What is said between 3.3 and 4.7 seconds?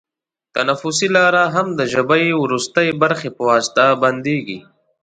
په واسطه بندېږي.